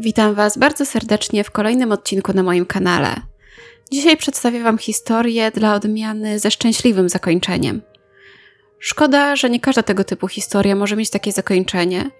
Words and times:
Witam 0.00 0.34
Was 0.34 0.58
bardzo 0.58 0.86
serdecznie 0.86 1.44
w 1.44 1.50
kolejnym 1.50 1.92
odcinku 1.92 2.32
na 2.32 2.42
moim 2.42 2.66
kanale. 2.66 3.16
Dzisiaj 3.90 4.16
przedstawię 4.16 4.62
Wam 4.62 4.78
historię 4.78 5.50
dla 5.50 5.74
odmiany 5.74 6.38
ze 6.38 6.50
szczęśliwym 6.50 7.08
zakończeniem. 7.08 7.82
Szkoda, 8.78 9.36
że 9.36 9.50
nie 9.50 9.60
każda 9.60 9.82
tego 9.82 10.04
typu 10.04 10.28
historia 10.28 10.76
może 10.76 10.96
mieć 10.96 11.10
takie 11.10 11.32
zakończenie, 11.32 12.10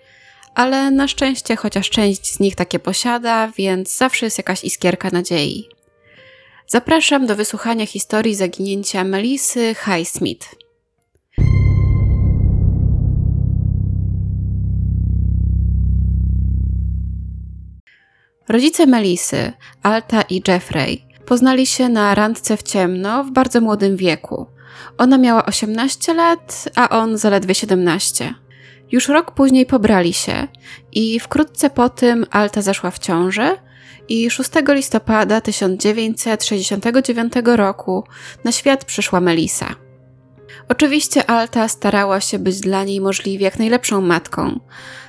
ale 0.55 0.91
na 0.91 1.09
szczęście 1.09 1.57
chociaż 1.57 1.91
część 1.91 2.35
z 2.35 2.41
nich 2.41 2.57
takie 2.57 2.79
posiada, 2.79 3.53
więc 3.57 3.97
zawsze 3.97 4.27
jest 4.27 4.39
jakaś 4.39 4.65
iskierka 4.65 5.11
nadziei. 5.13 5.69
Zapraszam 6.67 7.27
do 7.27 7.37
wysłuchania 7.37 7.87
historii 7.87 8.35
zaginięcia 8.35 9.05
Melisy 9.05 9.75
Highsmith. 9.75 10.68
Rodzice 18.49 18.87
Melisy, 18.87 19.53
Alta 19.83 20.23
i 20.23 20.43
Jeffrey, 20.49 21.05
poznali 21.27 21.67
się 21.67 21.89
na 21.89 22.15
randce 22.15 22.57
w 22.57 22.63
ciemno 22.63 23.25
w 23.25 23.31
bardzo 23.31 23.61
młodym 23.61 23.97
wieku. 23.97 24.47
Ona 24.99 25.19
miała 25.19 25.47
18 25.47 26.15
lat, 26.15 26.69
a 26.75 26.89
on 26.89 27.19
zaledwie 27.19 27.55
17. 27.55 28.35
Już 28.93 29.09
rok 29.09 29.31
później 29.31 29.67
pobrali 29.67 30.13
się 30.13 30.49
i 30.93 31.21
wkrótce 31.21 31.71
po 31.71 31.89
tym 31.89 32.27
Alta 32.31 32.63
zaszła 32.63 32.91
w 32.91 32.99
ciążę 32.99 33.57
i 34.09 34.31
6 34.31 34.51
listopada 34.69 35.41
1969 35.41 37.33
roku 37.45 38.05
na 38.45 38.53
świat 38.53 38.85
przyszła 38.85 39.21
Melisa. 39.21 39.75
Oczywiście 40.69 41.31
Alta 41.31 41.69
starała 41.69 42.21
się 42.21 42.39
być 42.39 42.61
dla 42.61 42.85
niej 42.85 43.01
możliwie 43.01 43.45
jak 43.45 43.59
najlepszą 43.59 44.01
matką, 44.01 44.61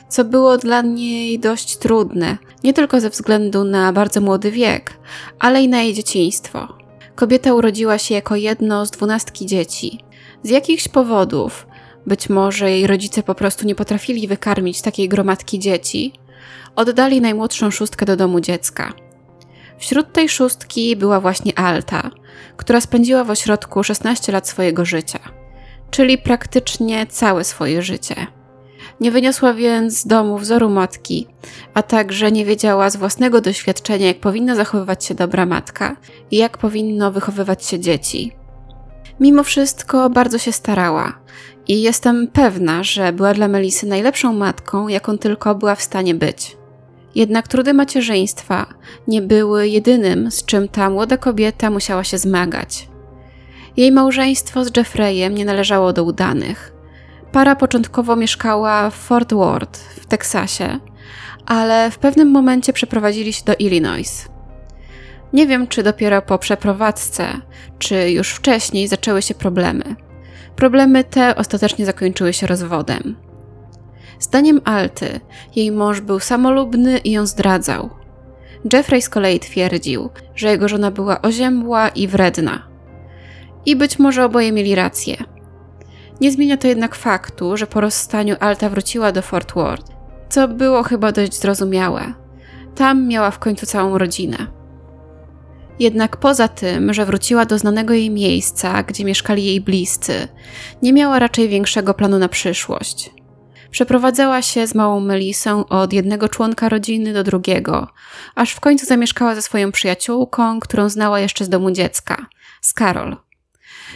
co 0.09 0.23
było 0.23 0.58
dla 0.58 0.81
niej 0.81 1.40
dość 1.40 1.77
trudne, 1.77 2.38
nie 2.63 2.73
tylko 2.73 3.02
ze 3.02 3.09
względu 3.09 3.63
na 3.63 3.94
bardzo 3.94 4.22
młody 4.22 4.52
wiek, 4.52 4.94
ale 5.40 5.63
i 5.63 5.68
na 5.68 5.82
jej 5.82 5.93
dzieciństwo. 5.93 6.77
Kobieta 7.16 7.54
urodziła 7.54 7.98
się 7.98 8.16
jako 8.16 8.35
jedno 8.35 8.85
z 8.85 8.91
dwunastki 8.91 9.46
dzieci. 9.46 9.99
Z 10.43 10.49
jakichś 10.49 10.88
powodów, 10.88 11.68
być 12.07 12.29
może 12.29 12.71
jej 12.71 12.88
rodzice 12.88 13.24
po 13.24 13.35
prostu 13.35 13.66
nie 13.66 13.76
potrafili 13.76 14.27
wykarmić 14.27 14.82
takiej 14.82 15.10
gromadki 15.10 15.60
dzieci, 15.60 16.13
oddali 16.76 17.21
najmłodszą 17.21 17.71
szóstkę 17.71 18.05
do 18.05 18.16
domu 18.16 18.40
dziecka. 18.40 18.94
Wśród 19.77 20.13
tej 20.13 20.29
szóstki 20.29 20.96
była 20.96 21.20
właśnie 21.20 21.60
Alta, 21.60 22.12
która 22.57 22.82
spędziła 22.82 23.23
w 23.23 23.29
ośrodku 23.29 23.84
16 23.84 24.32
lat 24.32 24.48
swojego 24.48 24.85
życia, 24.85 25.20
czyli 25.91 26.18
praktycznie 26.18 27.07
całe 27.07 27.44
swoje 27.44 27.82
życie. 27.82 28.38
Nie 29.01 29.11
wyniosła 29.11 29.53
więc 29.53 30.07
domu 30.07 30.37
wzoru 30.37 30.69
matki, 30.69 31.27
a 31.73 31.83
także 31.83 32.31
nie 32.31 32.45
wiedziała 32.45 32.89
z 32.89 32.95
własnego 32.95 33.41
doświadczenia, 33.41 34.07
jak 34.07 34.19
powinna 34.19 34.55
zachowywać 34.55 35.05
się 35.05 35.15
dobra 35.15 35.45
matka 35.45 35.95
i 36.31 36.37
jak 36.37 36.57
powinno 36.57 37.11
wychowywać 37.11 37.65
się 37.65 37.79
dzieci. 37.79 38.31
Mimo 39.20 39.43
wszystko 39.43 40.09
bardzo 40.09 40.37
się 40.37 40.51
starała 40.51 41.20
i 41.67 41.81
jestem 41.81 42.27
pewna, 42.27 42.83
że 42.83 43.13
była 43.13 43.33
dla 43.33 43.47
Melisy 43.47 43.87
najlepszą 43.87 44.33
matką, 44.33 44.87
jaką 44.87 45.17
tylko 45.17 45.55
była 45.55 45.75
w 45.75 45.81
stanie 45.81 46.15
być. 46.15 46.57
Jednak 47.15 47.47
trudy 47.47 47.73
macierzyństwa 47.73 48.65
nie 49.07 49.21
były 49.21 49.67
jedynym, 49.67 50.31
z 50.31 50.45
czym 50.45 50.67
ta 50.67 50.89
młoda 50.89 51.17
kobieta 51.17 51.70
musiała 51.70 52.03
się 52.03 52.17
zmagać. 52.17 52.87
Jej 53.77 53.91
małżeństwo 53.91 54.65
z 54.65 54.77
Jeffreyem 54.77 55.35
nie 55.35 55.45
należało 55.45 55.93
do 55.93 56.03
udanych. 56.03 56.79
Para 57.32 57.55
początkowo 57.55 58.16
mieszkała 58.16 58.90
w 58.90 58.96
Fort 58.96 59.34
Worth 59.34 59.80
w 59.80 60.05
Teksasie, 60.05 60.80
ale 61.46 61.91
w 61.91 61.98
pewnym 61.98 62.32
momencie 62.32 62.74
przeprowadzili 62.74 63.34
się 63.34 63.46
do 63.46 63.55
Illinois. 63.55 64.30
Nie 65.34 65.47
wiem, 65.47 65.68
czy 65.68 65.84
dopiero 65.84 66.22
po 66.22 66.38
przeprowadzce, 66.38 67.28
czy 67.80 68.12
już 68.12 68.30
wcześniej 68.31 68.88
zaczęły 68.88 69.22
się 69.22 69.34
problemy. 69.34 69.95
Problemy 70.56 71.03
te 71.03 71.35
ostatecznie 71.35 71.85
zakończyły 71.85 72.34
się 72.34 72.47
rozwodem. 72.47 73.16
Zdaniem 74.19 74.62
Alty, 74.66 75.19
jej 75.56 75.72
mąż 75.72 76.01
był 76.01 76.19
samolubny 76.19 76.97
i 76.97 77.12
ją 77.12 77.25
zdradzał. 77.25 77.89
Jeffrey 78.73 79.01
z 79.01 79.09
kolei 79.09 79.39
twierdził, 79.39 80.09
że 80.35 80.47
jego 80.47 80.68
żona 80.68 80.91
była 80.91 81.22
oziębła 81.22 81.89
i 81.89 82.07
wredna. 82.07 82.68
I 83.66 83.75
być 83.75 84.00
może 84.00 84.25
oboje 84.25 84.51
mieli 84.51 84.75
rację. 84.75 85.18
Nie 86.22 86.31
zmienia 86.31 86.57
to 86.57 86.68
jednak 86.68 86.96
faktu, 86.96 87.57
że 87.57 87.68
po 87.68 87.81
rozstaniu 87.81 88.35
Alta 88.40 88.69
wróciła 88.69 89.12
do 89.12 89.22
Fort 89.22 89.53
Worth, 89.53 89.91
co 90.30 90.47
było 90.47 90.84
chyba 90.84 91.12
dość 91.12 91.40
zrozumiałe. 91.40 92.13
Tam 92.75 93.07
miała 93.07 93.31
w 93.31 93.40
końcu 93.40 93.66
całą 93.66 93.97
rodzinę. 93.97 94.47
Jednak 95.80 96.18
poza 96.18 96.47
tym, 96.47 96.94
że 96.94 97.06
wróciła 97.06 97.46
do 97.46 97.57
znanego 97.57 97.94
jej 97.94 98.09
miejsca, 98.09 98.84
gdzie 98.84 99.06
mieszkali 99.06 99.46
jej 99.46 99.62
bliscy, 99.62 100.28
nie 100.81 100.94
miała 100.94 101.19
raczej 101.19 101.50
większego 101.50 101.94
planu 101.94 102.19
na 102.19 102.30
przyszłość. 102.30 103.12
Przeprowadzała 103.72 104.41
się 104.41 104.68
z 104.68 104.75
małą 104.75 105.00
Melisą 105.00 105.66
od 105.66 105.94
jednego 105.94 106.30
członka 106.30 106.69
rodziny 106.69 107.13
do 107.13 107.24
drugiego, 107.24 107.88
aż 108.36 108.51
w 108.51 108.59
końcu 108.59 108.86
zamieszkała 108.86 109.36
ze 109.36 109.41
swoją 109.41 109.72
przyjaciółką, 109.72 110.59
którą 110.59 110.90
znała 110.90 111.19
jeszcze 111.19 111.46
z 111.46 111.50
domu 111.50 111.72
dziecka, 111.72 112.25
z 112.62 112.74
Karol. 112.74 113.28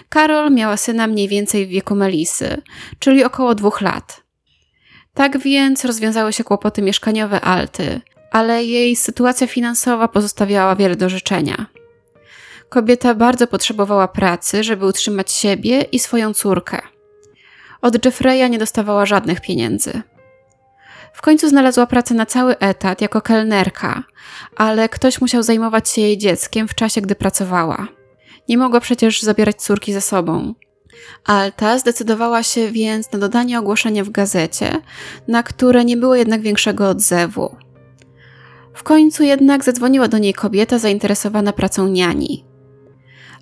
Karol 0.09 0.52
miała 0.52 0.78
syna 0.78 1.08
mniej 1.08 1.28
więcej 1.28 1.66
w 1.66 1.70
wieku 1.70 1.96
Melisy, 1.96 2.62
czyli 3.00 3.24
około 3.24 3.56
dwóch 3.56 3.81
lat. 3.81 4.24
Tak 5.14 5.38
więc 5.38 5.86
rozwiązały 5.86 6.34
się 6.34 6.44
kłopoty 6.44 6.81
mieszkaniowe 6.81 7.42
Alty, 7.42 8.02
ale 8.31 8.64
jej 8.64 8.96
sytuacja 8.96 9.48
finansowa 9.48 10.08
pozostawiała 10.08 10.76
wiele 10.76 10.96
do 10.96 11.09
życzenia. 11.09 11.66
Kobieta 12.70 13.16
bardzo 13.16 13.48
potrzebowała 13.48 14.08
pracy, 14.08 14.64
żeby 14.64 14.86
utrzymać 14.86 15.31
siebie 15.31 15.81
i 15.81 16.00
swoją 16.00 16.34
córkę. 16.34 16.81
Od 17.81 18.06
Jeffreya 18.06 18.50
nie 18.50 18.58
dostawała 18.58 19.06
żadnych 19.06 19.42
pieniędzy. 19.42 20.02
W 21.14 21.22
końcu 21.22 21.50
znalazła 21.50 21.88
pracę 21.88 22.14
na 22.14 22.25
cały 22.25 22.60
etat 22.60 23.02
jako 23.02 23.22
kelnerka, 23.22 24.04
ale 24.56 24.90
ktoś 24.90 25.22
musiał 25.22 25.44
zajmować 25.44 25.90
się 25.90 26.02
jej 26.02 26.18
dzieckiem 26.18 26.68
w 26.68 26.75
czasie, 26.75 27.02
gdy 27.02 27.16
pracowała. 27.16 27.88
Nie 28.50 28.58
mogła 28.58 28.80
przecież 28.80 29.22
zabierać 29.22 29.62
córki 29.62 29.94
ze 29.94 30.02
sobą. 30.02 30.54
Alta 31.26 31.78
zdecydowała 31.78 32.44
się 32.44 32.72
więc 32.72 33.12
na 33.12 33.20
dodanie 33.20 33.59
ogłoszenia 33.59 34.04
w 34.04 34.09
gazecie, 34.09 34.81
na 35.28 35.44
które 35.44 35.86
nie 35.86 35.98
było 35.98 36.16
jednak 36.16 36.42
większego 36.42 36.90
odzewu. 36.90 37.56
W 38.74 38.84
końcu 38.84 39.24
jednak 39.24 39.64
zadzwoniła 39.64 40.08
do 40.08 40.18
niej 40.18 40.34
kobieta 40.34 40.80
zainteresowana 40.80 41.54
pracą 41.54 41.88
niani. 41.88 42.46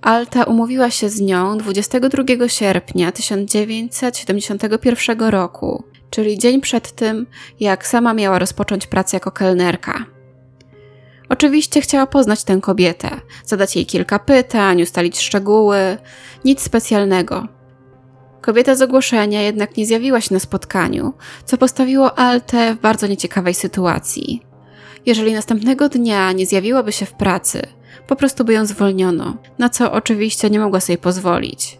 Alta 0.01 0.44
umówiła 0.44 0.91
się 0.91 1.09
z 1.09 1.22
nią 1.22 1.57
22 1.57 2.47
sierpnia 2.47 3.12
1971 3.12 5.19
roku, 5.19 5.83
czyli 6.09 6.38
dzień 6.38 6.62
przed 6.62 6.91
tym, 6.91 7.28
jak 7.59 7.88
sama 7.88 8.13
miała 8.13 8.39
rozpocząć 8.39 8.88
pracę 8.88 9.18
jako 9.18 9.31
kelnerka. 9.31 10.06
Oczywiście 11.31 11.81
chciała 11.81 12.06
poznać 12.08 12.44
tę 12.44 12.59
kobietę, 12.62 13.09
zadać 13.46 13.75
jej 13.75 13.86
kilka 13.86 14.19
pytań, 14.19 14.81
ustalić 14.81 15.19
szczegóły, 15.19 15.97
nic 16.46 16.62
specjalnego. 16.62 17.47
Kobieta 18.42 18.75
z 18.75 18.81
ogłoszenia 18.81 19.42
jednak 19.42 19.78
nie 19.78 19.86
zjawiła 19.86 20.22
się 20.22 20.34
na 20.34 20.40
spotkaniu, 20.40 21.14
co 21.46 21.58
postawiło 21.58 22.19
Altę 22.19 22.75
w 22.75 22.81
bardzo 22.81 23.08
nieciekawej 23.08 23.53
sytuacji. 23.53 24.42
Jeżeli 25.06 25.34
następnego 25.34 25.90
dnia 25.90 26.31
nie 26.31 26.46
zjawiłaby 26.46 26.92
się 26.92 27.06
w 27.06 27.14
pracy, 27.14 27.62
po 28.08 28.16
prostu 28.16 28.46
by 28.46 28.53
ją 28.53 28.66
zwolniono, 28.66 29.38
na 29.59 29.69
co 29.69 29.92
oczywiście 29.92 30.50
nie 30.50 30.59
mogła 30.59 30.80
sobie 30.80 30.98
pozwolić. 30.98 31.80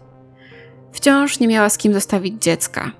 Wciąż 0.92 1.40
nie 1.40 1.48
miała 1.48 1.70
z 1.70 1.78
kim 1.78 1.94
zostawić 1.94 2.42
dziecka. 2.42 2.92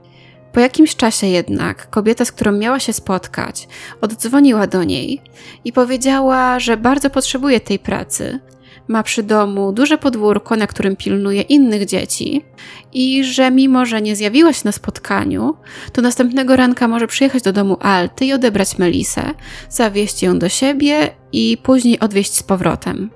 Po 0.52 0.60
jakimś 0.60 0.96
czasie 0.96 1.26
jednak 1.26 1.90
kobieta, 1.90 2.24
z 2.24 2.32
którą 2.32 2.52
miała 2.52 2.80
się 2.80 2.92
spotkać, 2.92 3.68
oddzwoniła 4.00 4.66
do 4.66 4.84
niej 4.84 5.20
i 5.64 5.72
powiedziała, 5.72 6.60
że 6.60 6.76
bardzo 6.76 7.10
potrzebuje 7.10 7.60
tej 7.60 7.78
pracy. 7.78 8.40
Ma 8.88 9.02
przy 9.02 9.22
domu 9.22 9.72
duże 9.72 9.98
podwórko, 9.98 10.56
na 10.56 10.66
którym 10.66 10.96
pilnuje 10.96 11.42
innych 11.42 11.86
dzieci, 11.86 12.44
i 12.92 13.24
że 13.24 13.50
mimo, 13.50 13.86
że 13.86 14.02
nie 14.02 14.16
zjawiła 14.16 14.52
się 14.52 14.60
na 14.64 14.72
spotkaniu, 14.72 15.56
to 15.92 16.02
następnego 16.02 16.56
ranka 16.56 16.88
może 16.88 17.06
przyjechać 17.06 17.42
do 17.42 17.52
domu 17.52 17.76
Alty 17.80 18.24
i 18.24 18.32
odebrać 18.32 18.78
Melisę, 18.78 19.34
zawieźć 19.68 20.22
ją 20.22 20.38
do 20.38 20.48
siebie 20.48 21.10
i 21.32 21.58
później 21.62 22.00
odwieźć 22.00 22.34
z 22.34 22.42
powrotem. 22.42 23.10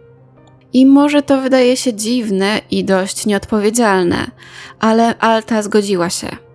I 0.73 0.87
może 0.87 1.23
to 1.23 1.41
wydaje 1.41 1.77
się 1.77 1.95
dziwne 1.95 2.61
i 2.71 2.85
dość 2.85 3.27
nieodpowiedzialne, 3.27 4.31
ale 4.81 5.19
Alta 5.19 5.63
zgodziła 5.63 6.11
się 6.11 6.46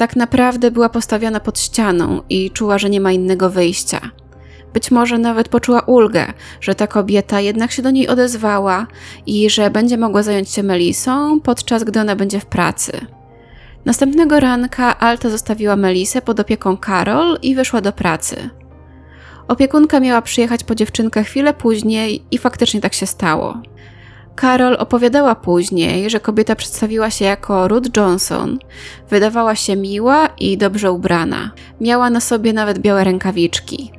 tak 0.00 0.16
naprawdę 0.16 0.70
była 0.70 0.88
postawiona 0.88 1.40
pod 1.40 1.58
ścianą 1.58 2.22
i 2.30 2.50
czuła, 2.50 2.78
że 2.78 2.90
nie 2.90 3.00
ma 3.00 3.12
innego 3.12 3.50
wyjścia. 3.50 4.00
Być 4.74 4.90
może 4.90 5.18
nawet 5.18 5.48
poczuła 5.48 5.80
ulgę, 5.80 6.32
że 6.60 6.74
ta 6.74 6.86
kobieta 6.86 7.40
jednak 7.40 7.72
się 7.72 7.82
do 7.82 7.90
niej 7.90 8.08
odezwała 8.08 8.86
i 9.26 9.50
że 9.50 9.70
będzie 9.70 9.96
mogła 9.98 10.22
zająć 10.22 10.50
się 10.50 10.62
Melisą, 10.62 11.40
podczas 11.40 11.84
gdy 11.84 12.00
ona 12.00 12.16
będzie 12.16 12.40
w 12.40 12.46
pracy. 12.46 12.92
Następnego 13.84 14.40
ranka 14.40 14.98
Alta 14.98 15.30
zostawiła 15.30 15.76
Melisę 15.76 16.22
pod 16.22 16.40
opieką 16.40 16.76
Karol 16.76 17.38
i 17.42 17.54
wyszła 17.54 17.80
do 17.80 17.92
pracy. 17.92 18.50
Opiekunka 19.48 20.00
miała 20.00 20.22
przyjechać 20.22 20.64
po 20.64 20.74
dziewczynkę 20.74 21.24
chwilę 21.24 21.54
później 21.54 22.24
i 22.30 22.38
faktycznie 22.38 22.80
tak 22.80 22.94
się 22.94 23.06
stało. 23.06 23.62
Carol 24.40 24.76
opowiadała 24.78 25.34
później, 25.34 26.10
że 26.10 26.20
kobieta 26.20 26.56
przedstawiła 26.56 27.10
się 27.10 27.24
jako 27.24 27.68
Ruth 27.68 27.96
Johnson. 27.96 28.58
Wydawała 29.10 29.54
się 29.54 29.76
miła 29.76 30.26
i 30.26 30.58
dobrze 30.58 30.92
ubrana. 30.92 31.50
Miała 31.80 32.10
na 32.10 32.20
sobie 32.20 32.52
nawet 32.52 32.78
białe 32.78 33.04
rękawiczki. 33.04 33.92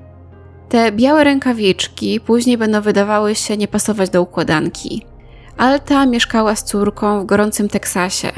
Te 0.69 0.91
białe 0.91 1.23
rękawiczki 1.23 2.19
później 2.19 2.57
będą 2.57 2.81
wydawały 2.81 3.35
się 3.35 3.57
nie 3.57 3.67
pasować 3.67 4.09
do 4.09 4.21
układanki. 4.21 5.05
Alta 5.57 6.05
mieszkała 6.05 6.55
z 6.55 6.63
córką 6.63 7.21
w 7.21 7.25
gorącym 7.25 7.69
Teksasie, 7.69 8.31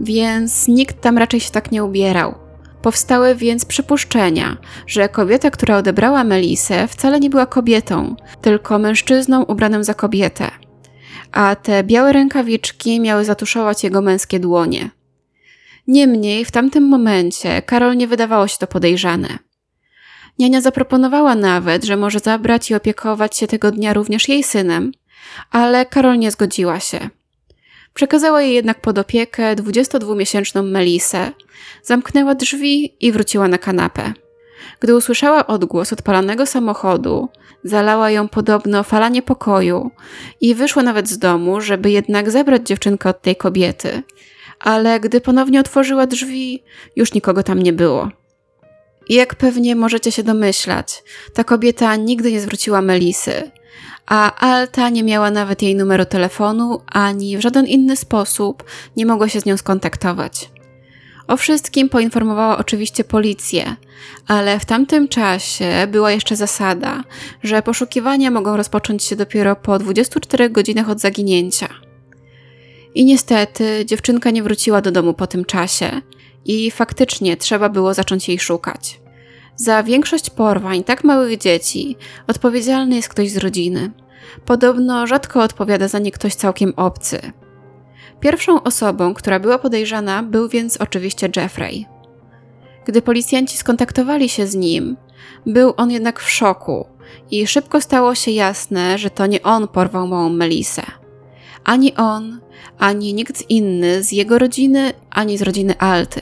więc 0.00 0.68
nikt 0.68 1.00
tam 1.00 1.18
raczej 1.18 1.40
się 1.40 1.50
tak 1.50 1.72
nie 1.72 1.84
ubierał. 1.84 2.34
Powstały 2.82 3.34
więc 3.34 3.64
przypuszczenia, 3.64 4.56
że 4.86 5.08
kobieta, 5.08 5.50
która 5.50 5.76
odebrała 5.76 6.24
Melisę, 6.24 6.88
wcale 6.88 7.20
nie 7.20 7.30
była 7.30 7.46
kobietą, 7.46 8.16
tylko 8.40 8.78
mężczyzną 8.78 9.42
ubranym 9.42 9.84
za 9.84 9.94
kobietę. 9.94 10.50
A 11.32 11.56
te 11.56 11.84
białe 11.84 12.12
rękawiczki 12.12 13.00
miały 13.00 13.24
zatuszować 13.24 13.84
jego 13.84 14.02
męskie 14.02 14.40
dłonie. 14.40 14.90
Niemniej 15.86 16.44
w 16.44 16.50
tamtym 16.50 16.84
momencie 16.88 17.62
Karol 17.62 17.96
nie 17.96 18.08
wydawało 18.08 18.48
się 18.48 18.56
to 18.58 18.66
podejrzane. 18.66 19.38
Niania 20.38 20.60
zaproponowała 20.60 21.34
nawet, 21.34 21.84
że 21.84 21.96
może 21.96 22.18
zabrać 22.18 22.70
i 22.70 22.74
opiekować 22.74 23.36
się 23.36 23.46
tego 23.46 23.70
dnia 23.70 23.92
również 23.92 24.28
jej 24.28 24.42
synem, 24.42 24.92
ale 25.50 25.86
Karol 25.86 26.18
nie 26.18 26.30
zgodziła 26.30 26.80
się. 26.80 27.10
Przekazała 27.94 28.42
jej 28.42 28.54
jednak 28.54 28.80
pod 28.80 28.98
opiekę 28.98 29.56
22-miesięczną 29.56 30.62
Melisę, 30.62 31.32
zamknęła 31.82 32.34
drzwi 32.34 32.96
i 33.06 33.12
wróciła 33.12 33.48
na 33.48 33.58
kanapę. 33.58 34.12
Gdy 34.80 34.96
usłyszała 34.96 35.46
odgłos 35.46 35.92
odpalanego 35.92 36.46
samochodu, 36.46 37.28
zalała 37.64 38.10
ją 38.10 38.28
podobno 38.28 38.82
fala 38.82 39.08
niepokoju 39.08 39.90
i 40.40 40.54
wyszła 40.54 40.82
nawet 40.82 41.08
z 41.08 41.18
domu, 41.18 41.60
żeby 41.60 41.90
jednak 41.90 42.30
zabrać 42.30 42.66
dziewczynkę 42.66 43.08
od 43.08 43.22
tej 43.22 43.36
kobiety. 43.36 44.02
Ale 44.60 45.00
gdy 45.00 45.20
ponownie 45.20 45.60
otworzyła 45.60 46.06
drzwi, 46.06 46.62
już 46.96 47.14
nikogo 47.14 47.42
tam 47.42 47.62
nie 47.62 47.72
było. 47.72 48.08
Jak 49.08 49.34
pewnie 49.34 49.76
możecie 49.76 50.12
się 50.12 50.22
domyślać, 50.22 51.02
ta 51.34 51.44
kobieta 51.44 51.96
nigdy 51.96 52.32
nie 52.32 52.40
zwróciła 52.40 52.82
Melisy, 52.82 53.50
a 54.06 54.34
Alta 54.34 54.88
nie 54.88 55.02
miała 55.02 55.30
nawet 55.30 55.62
jej 55.62 55.76
numeru 55.76 56.04
telefonu, 56.04 56.80
ani 56.86 57.36
w 57.36 57.40
żaden 57.40 57.66
inny 57.66 57.96
sposób 57.96 58.64
nie 58.96 59.06
mogła 59.06 59.28
się 59.28 59.40
z 59.40 59.46
nią 59.46 59.56
skontaktować. 59.56 60.50
O 61.28 61.36
wszystkim 61.36 61.88
poinformowała 61.88 62.58
oczywiście 62.58 63.04
policję, 63.04 63.76
ale 64.26 64.60
w 64.60 64.64
tamtym 64.64 65.08
czasie 65.08 65.86
była 65.90 66.10
jeszcze 66.10 66.36
zasada, 66.36 67.04
że 67.42 67.62
poszukiwania 67.62 68.30
mogą 68.30 68.56
rozpocząć 68.56 69.04
się 69.04 69.16
dopiero 69.16 69.56
po 69.56 69.78
24 69.78 70.50
godzinach 70.50 70.90
od 70.90 71.00
zaginięcia. 71.00 71.68
I 72.94 73.04
niestety 73.04 73.84
dziewczynka 73.84 74.30
nie 74.30 74.42
wróciła 74.42 74.80
do 74.80 74.92
domu 74.92 75.14
po 75.14 75.26
tym 75.26 75.44
czasie 75.44 76.00
i 76.44 76.70
faktycznie 76.70 77.36
trzeba 77.36 77.68
było 77.68 77.94
zacząć 77.94 78.28
jej 78.28 78.38
szukać. 78.38 79.00
Za 79.56 79.82
większość 79.82 80.30
porwań 80.30 80.84
tak 80.84 81.04
małych 81.04 81.38
dzieci 81.38 81.96
odpowiedzialny 82.26 82.96
jest 82.96 83.08
ktoś 83.08 83.30
z 83.30 83.36
rodziny. 83.36 83.90
Podobno 84.44 85.06
rzadko 85.06 85.42
odpowiada 85.42 85.88
za 85.88 85.98
nie 85.98 86.12
ktoś 86.12 86.34
całkiem 86.34 86.72
obcy. 86.76 87.32
Pierwszą 88.20 88.62
osobą, 88.62 89.14
która 89.14 89.40
była 89.40 89.58
podejrzana, 89.58 90.22
był 90.22 90.48
więc 90.48 90.76
oczywiście 90.76 91.28
Jeffrey. 91.36 91.86
Gdy 92.84 93.02
policjanci 93.02 93.56
skontaktowali 93.56 94.28
się 94.28 94.46
z 94.46 94.54
nim, 94.54 94.96
był 95.46 95.74
on 95.76 95.90
jednak 95.90 96.20
w 96.20 96.30
szoku 96.30 96.86
i 97.30 97.46
szybko 97.46 97.80
stało 97.80 98.14
się 98.14 98.30
jasne, 98.30 98.98
że 98.98 99.10
to 99.10 99.26
nie 99.26 99.42
on 99.42 99.68
porwał 99.68 100.06
małą 100.06 100.30
Melisę. 100.30 100.82
Ani 101.64 101.94
on, 101.94 102.40
ani 102.78 103.14
nikt 103.14 103.50
inny 103.50 104.02
z 104.02 104.12
jego 104.12 104.38
rodziny, 104.38 104.92
ani 105.10 105.38
z 105.38 105.42
rodziny 105.42 105.78
Alty. 105.78 106.20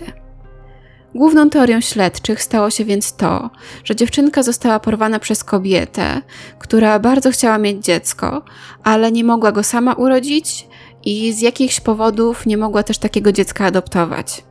Główną 1.15 1.51
teorią 1.51 1.81
śledczych 1.81 2.43
stało 2.43 2.71
się 2.71 2.85
więc 2.85 3.17
to, 3.17 3.51
że 3.85 3.97
dziewczynka 3.97 4.43
została 4.43 4.81
porwana 4.81 5.19
przez 5.19 5.45
kobietę, 5.45 6.23
która 6.59 6.99
bardzo 6.99 7.31
chciała 7.31 7.59
mieć 7.59 7.85
dziecko, 7.85 8.43
ale 8.85 9.13
nie 9.13 9.25
mogła 9.25 9.53
go 9.53 9.63
sama 9.63 9.93
urodzić 9.95 10.69
i 11.07 11.33
z 11.33 11.41
jakichś 11.41 11.81
powodów 11.81 12.47
nie 12.47 12.57
mogła 12.57 12.83
też 12.83 12.99
takiego 12.99 13.33
dziecka 13.33 13.65
adoptować. 13.65 14.45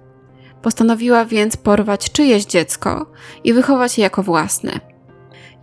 Postanowiła 0.61 1.25
więc 1.25 1.57
porwać 1.57 2.11
czyjeś 2.11 2.45
dziecko 2.45 3.11
i 3.43 3.53
wychować 3.53 3.97
je 3.97 4.03
jako 4.03 4.23
własne. 4.23 4.79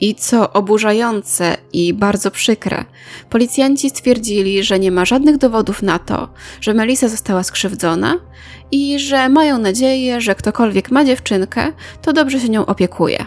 I 0.01 0.15
co 0.15 0.53
oburzające 0.53 1.57
i 1.73 1.95
bardzo 1.95 2.31
przykre, 2.31 2.85
policjanci 3.31 3.91
stwierdzili, 3.91 4.63
że 4.63 4.79
nie 4.79 4.93
ma 4.93 5.05
żadnych 5.05 5.39
dowodów 5.39 5.83
na 5.83 5.99
to, 5.99 6.29
że 6.61 6.75
Melisa 6.75 7.09
została 7.09 7.43
skrzywdzona 7.43 8.15
i 8.71 8.99
że 8.99 9.29
mają 9.29 9.59
nadzieję, 9.59 10.21
że 10.21 10.35
ktokolwiek 10.35 10.91
ma 10.91 11.05
dziewczynkę, 11.05 11.73
to 12.03 12.13
dobrze 12.13 12.41
się 12.41 12.49
nią 12.49 12.67
opiekuje. 12.67 13.27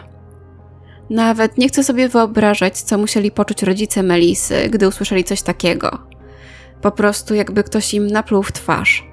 Nawet 1.10 1.58
nie 1.58 1.68
chcę 1.68 1.84
sobie 1.84 2.10
wyobrażać, 2.10 2.82
co 2.82 2.98
musieli 2.98 3.32
poczuć 3.32 3.64
rodzice 3.64 4.04
Melisy, 4.04 4.70
gdy 4.70 4.88
usłyszeli 4.88 5.24
coś 5.24 5.42
takiego. 5.42 6.15
Po 6.86 6.92
prostu 6.92 7.36
jakby 7.36 7.64
ktoś 7.64 7.94
im 7.94 8.08
napluł 8.08 8.44
w 8.44 8.52
twarz. 8.52 9.08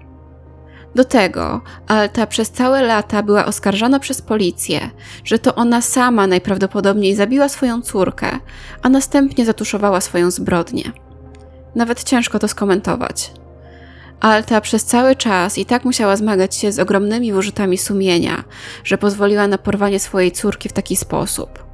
Do 0.94 1.04
tego 1.04 1.60
Alta 1.88 2.26
przez 2.26 2.50
całe 2.50 2.82
lata 2.82 3.22
była 3.22 3.46
oskarżana 3.46 3.98
przez 3.98 4.22
policję, 4.22 4.90
że 5.24 5.38
to 5.38 5.54
ona 5.54 5.80
sama 5.80 6.26
najprawdopodobniej 6.26 7.14
zabiła 7.14 7.48
swoją 7.48 7.82
córkę, 7.82 8.38
a 8.82 8.88
następnie 8.88 9.44
zatuszowała 9.44 10.00
swoją 10.00 10.30
zbrodnię. 10.30 10.92
Nawet 11.74 12.04
ciężko 12.04 12.38
to 12.38 12.48
skomentować. 12.48 13.32
Alta 14.20 14.60
przez 14.60 14.84
cały 14.84 15.16
czas 15.16 15.58
i 15.58 15.66
tak 15.66 15.84
musiała 15.84 16.16
zmagać 16.16 16.56
się 16.56 16.72
z 16.72 16.78
ogromnymi 16.78 17.32
wyrzutami 17.32 17.78
sumienia, 17.78 18.44
że 18.84 18.98
pozwoliła 18.98 19.46
na 19.48 19.58
porwanie 19.58 20.00
swojej 20.00 20.32
córki 20.32 20.68
w 20.68 20.72
taki 20.72 20.96
sposób. 20.96 21.64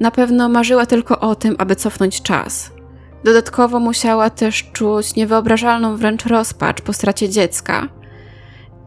Na 0.00 0.10
pewno 0.10 0.48
marzyła 0.48 0.86
tylko 0.86 1.20
o 1.20 1.34
tym, 1.34 1.56
aby 1.58 1.76
cofnąć 1.76 2.22
czas. 2.22 2.77
Dodatkowo 3.24 3.80
musiała 3.80 4.30
też 4.30 4.70
czuć 4.72 5.14
niewyobrażalną 5.14 5.96
wręcz 5.96 6.24
rozpacz 6.24 6.80
po 6.80 6.92
stracie 6.92 7.28
dziecka 7.28 7.88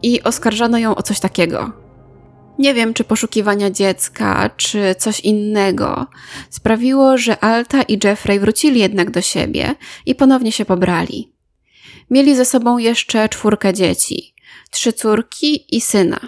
i 0.02 0.22
oskarżano 0.22 0.78
ją 0.78 0.94
o 0.94 1.02
coś 1.02 1.20
takiego. 1.20 1.72
Nie 2.58 2.74
wiem, 2.74 2.94
czy 2.94 3.04
poszukiwania 3.04 3.70
dziecka, 3.70 4.50
czy 4.56 4.94
coś 4.98 5.20
innego 5.20 6.06
sprawiło, 6.50 7.18
że 7.18 7.44
Alta 7.44 7.82
i 7.82 7.98
Jeffrey 8.04 8.40
wrócili 8.40 8.80
jednak 8.80 9.10
do 9.10 9.20
siebie 9.20 9.74
i 10.06 10.14
ponownie 10.14 10.52
się 10.52 10.64
pobrali. 10.64 11.32
Mieli 12.10 12.36
ze 12.36 12.44
sobą 12.44 12.78
jeszcze 12.78 13.28
czwórkę 13.28 13.74
dzieci, 13.74 14.34
trzy 14.70 14.92
córki 14.92 15.76
i 15.76 15.80
syna. 15.80 16.20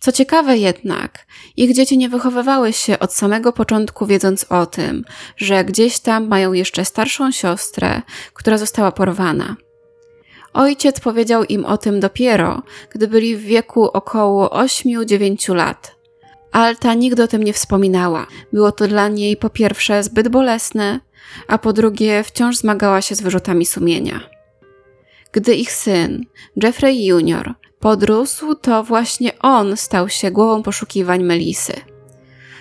Co 0.00 0.12
ciekawe 0.12 0.58
jednak, 0.58 1.26
ich 1.56 1.74
dzieci 1.74 1.98
nie 1.98 2.08
wychowywały 2.08 2.72
się 2.72 2.98
od 2.98 3.12
samego 3.12 3.52
początku 3.52 4.06
wiedząc 4.06 4.46
o 4.48 4.66
tym, 4.66 5.04
że 5.36 5.64
gdzieś 5.64 5.98
tam 5.98 6.28
mają 6.28 6.52
jeszcze 6.52 6.84
starszą 6.84 7.32
siostrę, 7.32 8.02
która 8.34 8.58
została 8.58 8.92
porwana. 8.92 9.56
Ojciec 10.52 11.00
powiedział 11.00 11.44
im 11.44 11.64
o 11.64 11.78
tym 11.78 12.00
dopiero, 12.00 12.62
gdy 12.90 13.08
byli 13.08 13.36
w 13.36 13.42
wieku 13.42 13.84
około 13.84 14.48
8-9 14.48 15.54
lat. 15.54 15.96
Alta 16.52 16.94
nigdy 16.94 17.22
o 17.22 17.28
tym 17.28 17.42
nie 17.42 17.52
wspominała. 17.52 18.26
Było 18.52 18.72
to 18.72 18.88
dla 18.88 19.08
niej 19.08 19.36
po 19.36 19.50
pierwsze 19.50 20.02
zbyt 20.02 20.28
bolesne, 20.28 21.00
a 21.48 21.58
po 21.58 21.72
drugie 21.72 22.22
wciąż 22.22 22.56
zmagała 22.56 23.02
się 23.02 23.14
z 23.14 23.20
wyrzutami 23.20 23.66
sumienia. 23.66 24.20
Gdy 25.32 25.54
ich 25.54 25.72
syn, 25.72 26.26
Jeffrey 26.62 27.04
Jr., 27.04 27.54
podrósł, 27.80 28.54
to 28.54 28.84
właśnie 28.84 29.38
on 29.38 29.76
stał 29.76 30.08
się 30.08 30.30
głową 30.30 30.62
poszukiwań 30.62 31.22
Melisy. 31.22 31.72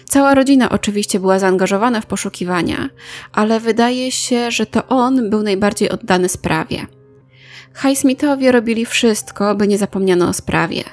Cała 0.09 0.35
rodzina 0.35 0.69
oczywiście 0.69 1.19
była 1.19 1.39
zaangażowana 1.39 2.01
w 2.01 2.05
poszukiwania, 2.05 2.89
ale 3.31 3.59
wydaje 3.59 4.11
się, 4.11 4.51
że 4.51 4.65
to 4.65 4.87
on 4.87 5.29
był 5.29 5.43
najbardziej 5.43 5.89
oddany 5.89 6.29
sprawie. 6.29 6.87
Highsmithowie 7.75 8.51
robili 8.51 8.85
wszystko, 8.85 9.55
by 9.55 9.67
nie 9.67 9.77
zapomniano 9.77 10.29
o 10.29 10.33
sprawie. 10.33 10.83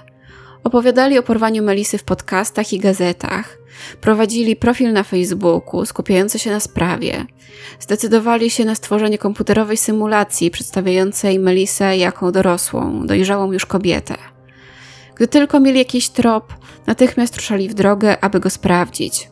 Opowiadali 0.65 1.19
o 1.19 1.23
porwaniu 1.23 1.63
Melisy 1.63 1.99
w 1.99 2.05
podcastach 2.05 2.73
i 2.73 2.79
gazetach, 2.79 3.59
prowadzili 4.01 4.57
profil 4.57 4.93
na 4.93 5.03
Facebooku 5.03 5.87
skupiający 5.87 6.39
się 6.39 6.51
na 6.51 6.61
sprawie, 6.61 7.27
zdecydowali 7.81 8.51
się 8.51 8.65
na 8.65 8.75
stworzenie 8.75 9.19
komputerowej 9.19 9.77
symulacji 9.77 10.51
przedstawiającej 10.51 11.39
Melisę 11.39 11.97
jako 11.97 12.33
dorosłą, 12.33 13.07
dojrzałą 13.07 13.53
już 13.53 13.67
kobietę. 13.67 14.15
Gdy 15.15 15.29
tylko 15.29 15.61
mieli 15.61 15.79
jakiś 15.79 16.09
trop, 16.09 16.55
natychmiast 16.87 17.37
ruszali 17.37 17.69
w 17.69 17.75
drogę, 17.75 18.25
aby 18.25 18.41
go 18.41 18.51
sprawdzić. 18.51 19.31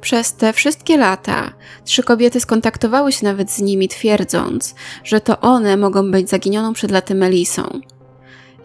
Przez 0.00 0.32
te 0.32 0.52
wszystkie 0.52 0.96
lata 0.96 1.52
trzy 1.84 2.02
kobiety 2.02 2.40
skontaktowały 2.40 3.12
się 3.12 3.24
nawet 3.24 3.50
z 3.50 3.60
nimi, 3.60 3.88
twierdząc, 3.88 4.74
że 5.04 5.20
to 5.20 5.40
one 5.40 5.76
mogą 5.76 6.10
być 6.10 6.30
zaginioną 6.30 6.72
przed 6.72 6.90
laty 6.90 7.14
Melisą. 7.14 7.80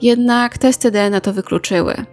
Jednak 0.02 0.58
testy 0.58 0.92
DNA 0.92 1.22
to 1.22 1.34
wykluczyły. 1.34 2.06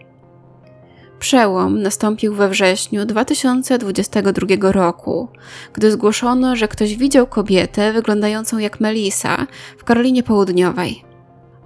Przełom 1.18 1.82
nastąpił 1.82 2.34
we 2.34 2.48
wrześniu 2.48 3.06
2022 3.06 4.72
roku, 4.72 5.28
gdy 5.72 5.90
zgłoszono, 5.90 6.56
że 6.56 6.68
ktoś 6.68 6.96
widział 6.96 7.26
kobietę 7.26 7.92
wyglądającą 7.92 8.58
jak 8.58 8.80
Melisa 8.80 9.46
w 9.78 9.84
Karolinie 9.84 10.22
Południowej. 10.22 11.04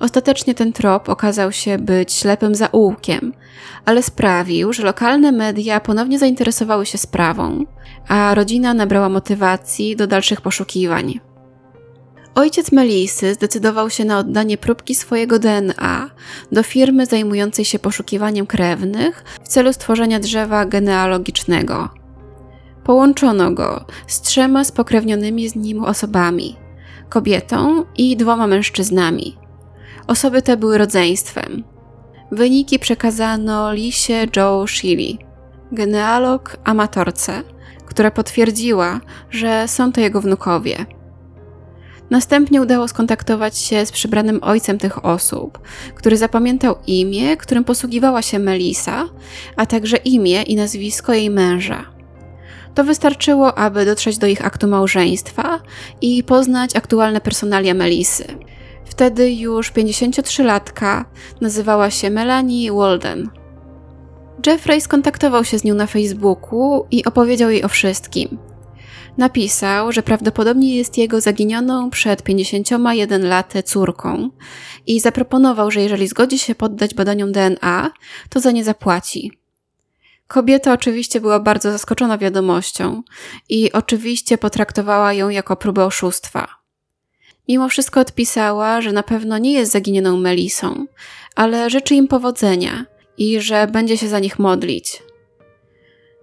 Ostatecznie 0.00 0.54
ten 0.54 0.72
trop 0.72 1.08
okazał 1.08 1.52
się 1.52 1.78
być 1.78 2.12
ślepym 2.12 2.54
zaułkiem, 2.54 3.32
ale 3.84 4.02
sprawił, 4.02 4.72
że 4.72 4.82
lokalne 4.82 5.32
media 5.32 5.80
ponownie 5.80 6.18
zainteresowały 6.18 6.86
się 6.86 6.98
sprawą, 6.98 7.64
a 8.08 8.34
rodzina 8.34 8.74
nabrała 8.74 9.08
motywacji 9.08 9.96
do 9.96 10.06
dalszych 10.06 10.40
poszukiwań. 10.40 11.20
Ojciec 12.34 12.72
Melisy 12.72 13.34
zdecydował 13.34 13.90
się 13.90 14.04
na 14.04 14.18
oddanie 14.18 14.58
próbki 14.58 14.94
swojego 14.94 15.38
DNA 15.38 16.10
do 16.52 16.62
firmy 16.62 17.06
zajmującej 17.06 17.64
się 17.64 17.78
poszukiwaniem 17.78 18.46
krewnych 18.46 19.24
w 19.44 19.48
celu 19.48 19.72
stworzenia 19.72 20.20
drzewa 20.20 20.66
genealogicznego. 20.66 21.88
Połączono 22.84 23.50
go 23.50 23.84
z 24.06 24.20
trzema 24.20 24.64
spokrewnionymi 24.64 25.48
z 25.48 25.54
nim 25.56 25.84
osobami 25.84 26.56
kobietą 27.08 27.84
i 27.96 28.16
dwoma 28.16 28.46
mężczyznami. 28.46 29.36
Osoby 30.06 30.42
te 30.42 30.56
były 30.56 30.78
rodzeństwem. 30.78 31.64
Wyniki 32.32 32.78
przekazano 32.78 33.72
Lisie 33.72 34.26
Joe 34.36 34.66
Shilly, 34.66 35.18
genealog 35.72 36.56
amatorce, 36.64 37.42
która 37.86 38.10
potwierdziła, 38.10 39.00
że 39.30 39.68
są 39.68 39.92
to 39.92 40.00
jego 40.00 40.20
wnukowie. 40.20 40.86
Następnie 42.10 42.62
udało 42.62 42.88
skontaktować 42.88 43.58
się 43.58 43.86
z 43.86 43.92
przybranym 43.92 44.38
ojcem 44.42 44.78
tych 44.78 45.04
osób, 45.04 45.58
który 45.94 46.16
zapamiętał 46.16 46.76
imię, 46.86 47.36
którym 47.36 47.64
posługiwała 47.64 48.22
się 48.22 48.38
Melisa, 48.38 49.04
a 49.56 49.66
także 49.66 49.96
imię 49.96 50.42
i 50.42 50.56
nazwisko 50.56 51.12
jej 51.12 51.30
męża. 51.30 51.84
To 52.74 52.84
wystarczyło, 52.84 53.58
aby 53.58 53.84
dotrzeć 53.84 54.18
do 54.18 54.26
ich 54.26 54.46
aktu 54.46 54.68
małżeństwa 54.68 55.60
i 56.00 56.24
poznać 56.24 56.76
aktualne 56.76 57.20
personalia 57.20 57.74
Melisy. 57.74 58.24
Wtedy 58.84 59.32
już 59.32 59.72
53-latka 59.72 61.04
nazywała 61.40 61.90
się 61.90 62.10
Melanie 62.10 62.72
Walden. 62.72 63.30
Jeffrey 64.46 64.80
skontaktował 64.80 65.44
się 65.44 65.58
z 65.58 65.64
nią 65.64 65.74
na 65.74 65.86
Facebooku 65.86 66.86
i 66.90 67.04
opowiedział 67.04 67.50
jej 67.50 67.64
o 67.64 67.68
wszystkim. 67.68 68.49
Napisał, 69.20 69.92
że 69.92 70.02
prawdopodobnie 70.02 70.76
jest 70.76 70.98
jego 70.98 71.20
zaginioną 71.20 71.90
przed 71.90 72.22
51 72.22 73.28
laty 73.28 73.62
córką 73.62 74.30
i 74.86 75.00
zaproponował, 75.00 75.70
że 75.70 75.80
jeżeli 75.80 76.08
zgodzi 76.08 76.38
się 76.38 76.54
poddać 76.54 76.94
badaniom 76.94 77.32
DNA, 77.32 77.90
to 78.28 78.40
za 78.40 78.50
nie 78.50 78.64
zapłaci. 78.64 79.32
Kobieta 80.26 80.72
oczywiście 80.72 81.20
była 81.20 81.40
bardzo 81.40 81.72
zaskoczona 81.72 82.18
wiadomością 82.18 83.02
i 83.48 83.72
oczywiście 83.72 84.38
potraktowała 84.38 85.12
ją 85.12 85.28
jako 85.28 85.56
próbę 85.56 85.84
oszustwa. 85.84 86.48
Mimo 87.48 87.68
wszystko 87.68 88.00
odpisała, 88.00 88.80
że 88.80 88.92
na 88.92 89.02
pewno 89.02 89.38
nie 89.38 89.52
jest 89.52 89.72
zaginioną 89.72 90.16
Melisą, 90.16 90.86
ale 91.36 91.70
życzy 91.70 91.94
im 91.94 92.08
powodzenia 92.08 92.84
i 93.18 93.40
że 93.40 93.66
będzie 93.66 93.98
się 93.98 94.08
za 94.08 94.18
nich 94.18 94.38
modlić. 94.38 95.02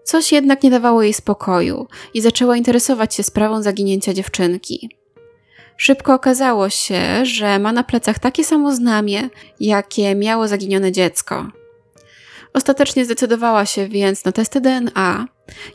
Coś 0.08 0.32
jednak 0.32 0.64
nie 0.64 0.72
dawało 0.72 1.04
jej 1.04 1.14
spokoju 1.14 1.88
i 2.14 2.22
zaczęła 2.22 2.58
interesować 2.58 3.16
się 3.16 3.24
sprawą 3.24 3.62
zaginięcia 3.62 4.14
dziewczynki. 4.14 4.90
Szybko 5.78 6.14
okazało 6.14 6.70
się, 6.70 7.02
że 7.26 7.60
ma 7.60 7.72
na 7.72 7.84
plecach 7.84 8.20
takie 8.20 8.44
samo 8.44 8.76
znamie, 8.76 9.30
jakie 9.60 10.16
miało 10.16 10.48
zaginione 10.48 10.92
dziecko. 10.92 11.46
Ostatecznie 12.54 13.06
zdecydowała 13.06 13.66
się 13.66 13.88
więc 13.88 14.26
na 14.26 14.32
testy 14.32 14.62
DNA 14.62 15.28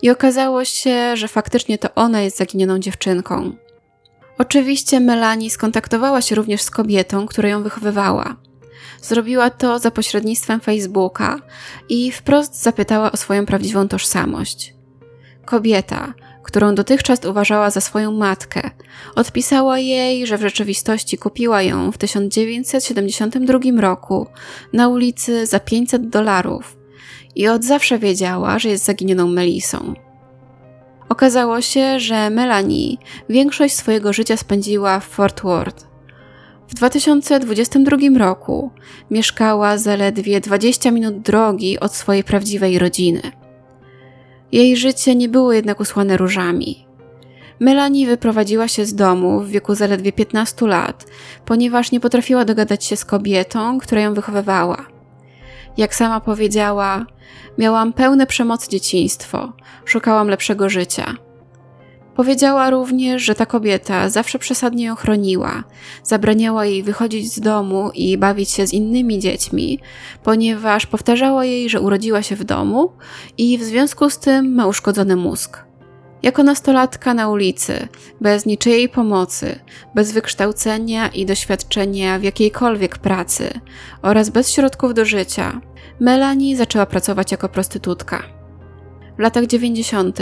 i 0.03 0.11
okazało 0.11 0.65
się, 0.65 1.17
że 1.17 1.29
faktycznie 1.29 1.79
to 1.79 1.95
ona 1.95 2.21
jest 2.21 2.37
zaginioną 2.37 2.79
dziewczynką. 2.79 3.57
Oczywiście 4.39 5.01
Melanie 5.01 5.51
skontaktowała 5.51 6.23
się 6.23 6.35
również 6.35 6.63
z 6.63 6.71
kobietą, 6.71 7.27
która 7.27 7.49
ją 7.49 7.63
wychowywała. 7.63 8.37
Zrobiła 9.03 9.51
to 9.51 9.79
za 9.79 9.91
pośrednictwem 9.91 10.61
Facebooka 10.61 11.39
i 11.89 12.13
wprost 12.13 12.63
zapytała 12.63 13.13
o 13.13 13.17
swoją 13.17 13.47
prawdziwą 13.47 13.89
tożsamość. 13.89 14.75
Kobieta, 15.45 16.15
którą 16.43 16.75
dotychczas 16.75 17.25
uważała 17.25 17.71
za 17.71 17.81
swoją 17.81 18.13
matkę, 18.13 18.71
odpisała 19.15 19.79
jej, 19.79 20.27
że 20.27 20.39
w 20.39 20.43
rzeczywistości 20.43 21.19
kupiła 21.19 21.63
ją 21.63 21.93
w 21.93 21.99
1972 21.99 23.81
roku 23.81 24.27
na 24.73 24.89
ulicy 24.89 25.47
za 25.47 25.61
500 25.61 26.09
dolarów 26.09 26.77
i 27.37 27.49
od 27.49 27.65
zawsze 27.65 27.99
wiedziała, 27.99 28.59
że 28.59 28.69
jest 28.69 28.85
zaginioną 28.85 29.29
Melisą. 29.29 29.95
Okazało 31.09 31.61
się, 31.61 32.01
że 32.01 32.31
Melanie 32.31 32.97
większość 33.29 33.75
swojego 33.75 34.13
życia 34.13 34.37
spędziła 34.37 35.01
w 35.01 35.05
Fort 35.05 35.41
Worth. 35.43 35.92
W 36.73 36.75
2022 36.75 37.97
roku 38.19 38.71
mieszkała 39.11 39.79
zaledwie 39.79 40.41
20 40.41 40.91
minut 40.91 41.19
drogi 41.19 41.81
od 41.81 41.95
swojej 41.95 42.25
prawdziwej 42.25 42.79
rodziny. 42.79 43.23
Jej 44.53 44.77
życie 44.77 45.15
nie 45.15 45.29
było 45.29 45.53
jednak 45.53 45.81
usłane 45.81 46.17
różami. 46.17 46.87
Melanie 47.61 48.07
wyprowadziła 48.07 48.69
się 48.69 48.87
z 48.87 48.95
domu 48.95 49.41
w 49.41 49.49
wieku 49.49 49.75
zaledwie 49.75 50.13
15 50.13 50.67
lat, 50.67 51.07
ponieważ 51.45 51.93
nie 51.93 52.01
potrafiła 52.01 52.45
dogadać 52.45 52.85
się 52.85 52.97
z 52.97 53.05
kobietą, 53.05 53.79
która 53.79 54.01
ją 54.01 54.15
wychowywała. 54.15 54.87
Jak 55.77 55.95
sama 55.95 56.21
powiedziała, 56.21 57.07
miałam 57.59 57.93
pełne 57.93 58.27
przemocy 58.27 58.71
dzieciństwo, 58.71 59.53
szukałam 59.85 60.29
lepszego 60.29 60.69
życia. 60.69 61.17
Powiedziała 62.15 62.71
również, 62.71 63.23
że 63.23 63.35
ta 63.35 63.47
kobieta 63.47 64.09
zawsze 64.09 64.39
przesadnie 64.39 64.85
ją 64.85 64.95
chroniła, 64.95 65.65
zabraniała 66.03 66.65
jej 66.65 66.83
wychodzić 66.83 67.33
z 67.35 67.41
domu 67.41 67.91
i 67.95 68.19
bawić 68.19 68.51
się 68.51 68.67
z 68.67 68.73
innymi 68.73 69.19
dziećmi, 69.19 69.79
ponieważ 70.23 70.87
powtarzała 70.87 71.45
jej, 71.45 71.69
że 71.69 71.81
urodziła 71.81 72.23
się 72.23 72.37
w 72.37 72.45
domu 72.45 72.93
i 73.39 73.59
w 73.59 73.63
związku 73.63 74.11
z 74.11 74.19
tym 74.19 74.55
ma 74.55 74.67
uszkodzony 74.67 75.17
mózg. 75.17 75.59
Jako 76.23 76.43
nastolatka 76.43 77.15
na 77.15 77.29
ulicy, 77.29 77.89
bez 78.21 78.47
niczyjej 78.47 78.89
pomocy, 78.89 79.59
bez 79.95 80.13
wykształcenia 80.13 81.09
i 81.09 81.27
doświadczenia 81.27 82.19
w 82.19 82.23
jakiejkolwiek 82.23 82.99
pracy 82.99 83.61
oraz 84.03 84.31
bez 84.31 84.51
środków 84.51 84.95
do 84.95 85.05
życia, 85.05 85.61
Melanie 86.01 86.57
zaczęła 86.57 86.87
pracować 86.87 87.33
jako 87.33 87.49
prostytutka. 87.49 88.42
Latach 89.23 89.47
90. 89.47 90.19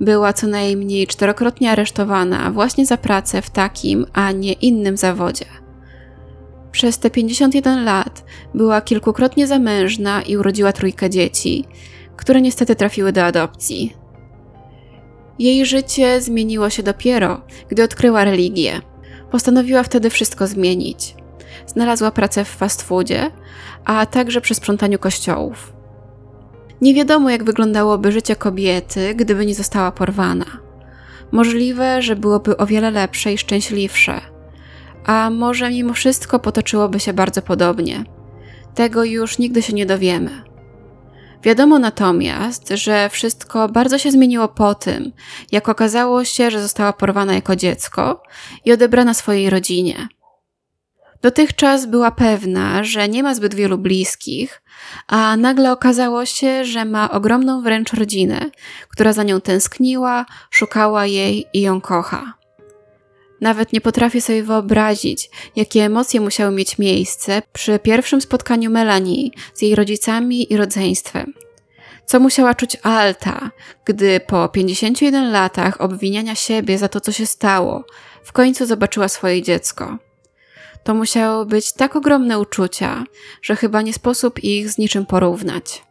była 0.00 0.32
co 0.32 0.46
najmniej 0.46 1.06
czterokrotnie 1.06 1.70
aresztowana 1.70 2.50
właśnie 2.50 2.86
za 2.86 2.96
pracę 2.96 3.42
w 3.42 3.50
takim, 3.50 4.06
a 4.12 4.32
nie 4.32 4.52
innym 4.52 4.96
zawodzie. 4.96 5.44
Przez 6.72 6.98
te 6.98 7.10
51 7.10 7.84
lat 7.84 8.24
była 8.54 8.80
kilkukrotnie 8.80 9.46
zamężna 9.46 10.22
i 10.22 10.36
urodziła 10.36 10.72
trójkę 10.72 11.10
dzieci, 11.10 11.64
które 12.16 12.40
niestety 12.40 12.76
trafiły 12.76 13.12
do 13.12 13.24
adopcji. 13.24 13.96
Jej 15.38 15.66
życie 15.66 16.20
zmieniło 16.20 16.70
się 16.70 16.82
dopiero, 16.82 17.40
gdy 17.68 17.82
odkryła 17.82 18.24
religię. 18.24 18.80
Postanowiła 19.30 19.82
wtedy 19.82 20.10
wszystko 20.10 20.46
zmienić. 20.46 21.14
Znalazła 21.66 22.10
pracę 22.10 22.44
w 22.44 22.48
fast 22.48 22.82
foodzie, 22.82 23.30
a 23.84 24.06
także 24.06 24.40
przy 24.40 24.54
sprzątaniu 24.54 24.98
kościołów. 24.98 25.73
Nie 26.84 26.94
wiadomo, 26.94 27.30
jak 27.30 27.44
wyglądałoby 27.44 28.12
życie 28.12 28.36
kobiety, 28.36 29.14
gdyby 29.14 29.46
nie 29.46 29.54
została 29.54 29.92
porwana. 29.92 30.44
Możliwe, 31.32 32.02
że 32.02 32.16
byłoby 32.16 32.56
o 32.56 32.66
wiele 32.66 32.90
lepsze 32.90 33.32
i 33.32 33.38
szczęśliwsze, 33.38 34.20
a 35.04 35.30
może 35.30 35.70
mimo 35.70 35.92
wszystko 35.92 36.38
potoczyłoby 36.38 37.00
się 37.00 37.12
bardzo 37.12 37.42
podobnie. 37.42 38.04
Tego 38.74 39.04
już 39.04 39.38
nigdy 39.38 39.62
się 39.62 39.72
nie 39.72 39.86
dowiemy. 39.86 40.30
Wiadomo 41.42 41.78
natomiast, 41.78 42.68
że 42.68 43.08
wszystko 43.08 43.68
bardzo 43.68 43.98
się 43.98 44.10
zmieniło 44.10 44.48
po 44.48 44.74
tym, 44.74 45.12
jak 45.52 45.68
okazało 45.68 46.24
się, 46.24 46.50
że 46.50 46.62
została 46.62 46.92
porwana 46.92 47.34
jako 47.34 47.56
dziecko 47.56 48.22
i 48.64 48.72
odebrana 48.72 49.14
swojej 49.14 49.50
rodzinie. 49.50 50.08
Dotychczas 51.24 51.86
była 51.86 52.10
pewna, 52.10 52.84
że 52.84 53.08
nie 53.08 53.22
ma 53.22 53.34
zbyt 53.34 53.54
wielu 53.54 53.78
bliskich, 53.78 54.62
a 55.06 55.36
nagle 55.36 55.72
okazało 55.72 56.26
się, 56.26 56.64
że 56.64 56.84
ma 56.84 57.10
ogromną 57.10 57.62
wręcz 57.62 57.92
rodzinę, 57.92 58.50
która 58.88 59.12
za 59.12 59.22
nią 59.22 59.40
tęskniła, 59.40 60.26
szukała 60.50 61.06
jej 61.06 61.46
i 61.52 61.60
ją 61.60 61.80
kocha. 61.80 62.34
Nawet 63.40 63.72
nie 63.72 63.80
potrafię 63.80 64.20
sobie 64.20 64.42
wyobrazić, 64.42 65.30
jakie 65.56 65.84
emocje 65.84 66.20
musiały 66.20 66.54
mieć 66.54 66.78
miejsce 66.78 67.42
przy 67.52 67.78
pierwszym 67.78 68.20
spotkaniu 68.20 68.70
Melanie 68.70 69.30
z 69.54 69.62
jej 69.62 69.74
rodzicami 69.74 70.52
i 70.52 70.56
rodzeństwem. 70.56 71.34
Co 72.06 72.20
musiała 72.20 72.54
czuć 72.54 72.76
Alta, 72.82 73.50
gdy 73.84 74.20
po 74.20 74.48
51 74.48 75.32
latach 75.32 75.80
obwiniania 75.80 76.34
siebie 76.34 76.78
za 76.78 76.88
to, 76.88 77.00
co 77.00 77.12
się 77.12 77.26
stało, 77.26 77.84
w 78.24 78.32
końcu 78.32 78.66
zobaczyła 78.66 79.08
swoje 79.08 79.42
dziecko. 79.42 79.98
To 80.84 80.94
musiało 80.94 81.46
być 81.46 81.72
tak 81.72 81.96
ogromne 81.96 82.38
uczucia, 82.38 83.04
że 83.42 83.56
chyba 83.56 83.82
nie 83.82 83.92
sposób 83.92 84.44
ich 84.44 84.70
z 84.70 84.78
niczym 84.78 85.06
porównać. 85.06 85.82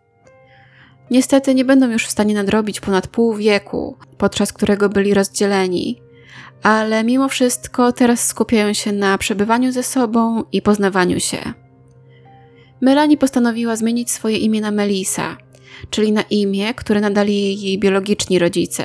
Niestety 1.12 1.56
nie 1.56 1.66
będą 1.66 1.90
już 1.90 2.06
w 2.06 2.12
stanie 2.12 2.34
nadrobić 2.34 2.80
ponad 2.80 3.08
pół 3.08 3.36
wieku, 3.36 3.98
podczas 4.18 4.54
którego 4.54 4.90
byli 4.90 5.14
rozdzieleni, 5.14 6.02
ale 6.64 7.04
mimo 7.04 7.30
wszystko 7.30 7.92
teraz 7.92 8.28
skupiają 8.28 8.74
się 8.74 8.92
na 8.92 9.18
przebywaniu 9.18 9.72
ze 9.72 9.84
sobą 9.84 10.44
i 10.52 10.62
poznawaniu 10.62 11.20
się. 11.20 11.54
Melanie 12.82 13.18
postanowiła 13.18 13.76
zmienić 13.76 14.12
swoje 14.12 14.38
imię 14.38 14.62
na 14.62 14.72
Melisa, 14.72 15.38
czyli 15.90 16.12
na 16.12 16.22
imię, 16.22 16.74
które 16.74 17.02
nadali 17.02 17.62
jej 17.62 17.80
biologiczni 17.80 18.40
rodzice. 18.40 18.84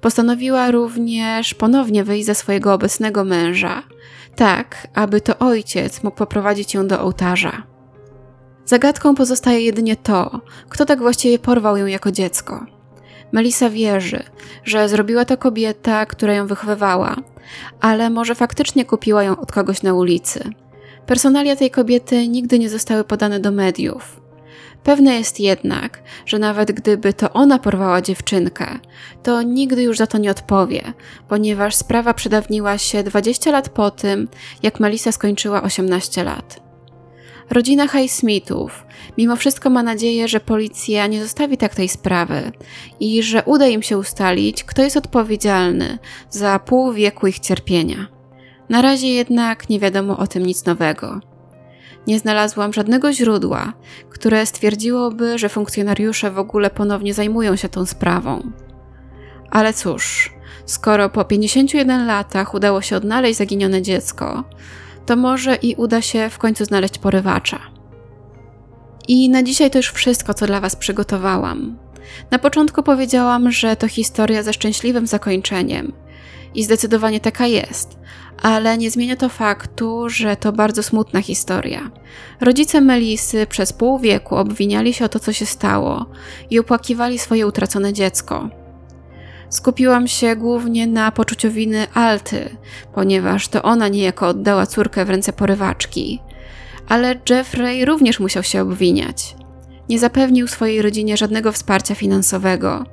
Postanowiła 0.00 0.70
również 0.70 1.54
ponownie 1.54 2.04
wyjść 2.04 2.26
za 2.26 2.34
swojego 2.34 2.74
obecnego 2.74 3.24
męża, 3.24 3.82
tak 4.36 4.88
aby 4.94 5.20
to 5.20 5.38
ojciec 5.38 6.02
mógł 6.02 6.16
poprowadzić 6.16 6.74
ją 6.74 6.86
do 6.86 7.00
ołtarza. 7.00 7.62
Zagadką 8.64 9.14
pozostaje 9.14 9.60
jedynie 9.60 9.96
to, 9.96 10.40
kto 10.68 10.84
tak 10.84 10.98
właściwie 10.98 11.38
porwał 11.38 11.76
ją 11.76 11.86
jako 11.86 12.12
dziecko. 12.12 12.66
Melisa 13.32 13.70
wierzy, 13.70 14.22
że 14.64 14.88
zrobiła 14.88 15.24
to 15.24 15.36
kobieta, 15.36 16.06
która 16.06 16.34
ją 16.34 16.46
wychowywała, 16.46 17.16
ale 17.80 18.10
może 18.10 18.34
faktycznie 18.34 18.84
kupiła 18.84 19.22
ją 19.22 19.36
od 19.36 19.52
kogoś 19.52 19.82
na 19.82 19.94
ulicy. 19.94 20.50
Personalia 21.06 21.56
tej 21.56 21.70
kobiety 21.70 22.28
nigdy 22.28 22.58
nie 22.58 22.70
zostały 22.70 23.04
podane 23.04 23.40
do 23.40 23.50
mediów. 23.50 24.20
Pewne 24.84 25.14
jest 25.14 25.40
jednak, 25.40 26.02
że 26.26 26.38
nawet 26.38 26.72
gdyby 26.72 27.12
to 27.12 27.32
ona 27.32 27.58
porwała 27.58 28.02
dziewczynkę, 28.02 28.78
to 29.22 29.42
nigdy 29.42 29.82
już 29.82 29.98
za 29.98 30.06
to 30.06 30.18
nie 30.18 30.30
odpowie, 30.30 30.92
ponieważ 31.28 31.74
sprawa 31.74 32.14
przedawniła 32.14 32.78
się 32.78 33.02
20 33.02 33.50
lat 33.50 33.68
po 33.68 33.90
tym, 33.90 34.28
jak 34.62 34.80
Melisa 34.80 35.12
skończyła 35.12 35.62
18 35.62 36.24
lat. 36.24 36.70
Rodzina 37.50 37.88
Highsmithów 37.88 38.86
mimo 39.18 39.36
wszystko 39.36 39.70
ma 39.70 39.82
nadzieję, 39.82 40.28
że 40.28 40.40
policja 40.40 41.06
nie 41.06 41.22
zostawi 41.22 41.56
tak 41.56 41.74
tej 41.74 41.88
sprawy 41.88 42.52
i 43.00 43.22
że 43.22 43.42
uda 43.42 43.66
im 43.66 43.82
się 43.82 43.98
ustalić, 43.98 44.64
kto 44.64 44.82
jest 44.82 44.96
odpowiedzialny 44.96 45.98
za 46.30 46.58
pół 46.58 46.92
wieku 46.92 47.26
ich 47.26 47.40
cierpienia. 47.40 48.06
Na 48.68 48.82
razie 48.82 49.08
jednak 49.08 49.68
nie 49.68 49.80
wiadomo 49.80 50.18
o 50.18 50.26
tym 50.26 50.46
nic 50.46 50.64
nowego. 50.64 51.20
Nie 52.06 52.18
znalazłam 52.18 52.72
żadnego 52.72 53.12
źródła, 53.12 53.72
które 54.10 54.46
stwierdziłoby, 54.46 55.38
że 55.38 55.48
funkcjonariusze 55.48 56.30
w 56.30 56.38
ogóle 56.38 56.70
ponownie 56.70 57.14
zajmują 57.14 57.56
się 57.56 57.68
tą 57.68 57.86
sprawą. 57.86 58.52
Ale 59.50 59.72
cóż, 59.72 60.34
skoro 60.66 61.08
po 61.08 61.24
51 61.24 62.06
latach 62.06 62.54
udało 62.54 62.82
się 62.82 62.96
odnaleźć 62.96 63.38
zaginione 63.38 63.82
dziecko, 63.82 64.44
to 65.06 65.16
może 65.16 65.54
i 65.54 65.74
uda 65.74 66.02
się 66.02 66.30
w 66.30 66.38
końcu 66.38 66.64
znaleźć 66.64 66.98
porywacza. 66.98 67.58
I 69.08 69.30
na 69.30 69.42
dzisiaj 69.42 69.70
to 69.70 69.78
już 69.78 69.92
wszystko, 69.92 70.34
co 70.34 70.46
dla 70.46 70.60
Was 70.60 70.76
przygotowałam. 70.76 71.78
Na 72.30 72.38
początku 72.38 72.82
powiedziałam, 72.82 73.50
że 73.50 73.76
to 73.76 73.88
historia 73.88 74.42
ze 74.42 74.52
szczęśliwym 74.52 75.06
zakończeniem. 75.06 75.92
I 76.54 76.64
zdecydowanie 76.64 77.20
taka 77.20 77.46
jest, 77.46 77.98
ale 78.42 78.78
nie 78.78 78.90
zmienia 78.90 79.16
to 79.16 79.28
faktu, 79.28 80.08
że 80.08 80.36
to 80.36 80.52
bardzo 80.52 80.82
smutna 80.82 81.22
historia. 81.22 81.90
Rodzice 82.40 82.80
Melisy 82.80 83.46
przez 83.46 83.72
pół 83.72 83.98
wieku 83.98 84.36
obwiniali 84.36 84.94
się 84.94 85.04
o 85.04 85.08
to, 85.08 85.18
co 85.18 85.32
się 85.32 85.46
stało 85.46 86.06
i 86.50 86.58
opłakiwali 86.58 87.18
swoje 87.18 87.46
utracone 87.46 87.92
dziecko. 87.92 88.48
Skupiłam 89.48 90.08
się 90.08 90.36
głównie 90.36 90.86
na 90.86 91.12
poczuciu 91.12 91.50
winy 91.50 91.86
Alty, 91.94 92.56
ponieważ 92.94 93.48
to 93.48 93.62
ona 93.62 93.88
niejako 93.88 94.28
oddała 94.28 94.66
córkę 94.66 95.04
w 95.04 95.10
ręce 95.10 95.32
porywaczki. 95.32 96.20
Ale 96.88 97.20
Jeffrey 97.30 97.84
również 97.84 98.20
musiał 98.20 98.42
się 98.42 98.62
obwiniać. 98.62 99.36
Nie 99.90 99.98
zapewnił 99.98 100.48
swojej 100.48 100.82
rodzinie 100.82 101.16
żadnego 101.16 101.52
wsparcia 101.52 101.94
finansowego, 101.94 102.84